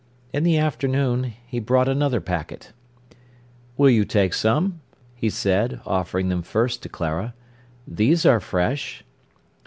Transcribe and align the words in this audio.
In 0.33 0.41
the 0.43 0.57
afternoon 0.57 1.33
he 1.45 1.59
brought 1.59 1.87
another 1.87 2.19
packet. 2.21 2.73
"Will 3.77 3.91
you 3.91 4.03
take 4.03 4.33
some?" 4.33 4.81
he 5.13 5.29
said, 5.29 5.79
offering 5.85 6.27
them 6.27 6.41
first 6.41 6.81
to 6.81 6.89
Clara. 6.89 7.35
"These 7.87 8.25
are 8.25 8.39
fresh." 8.39 9.03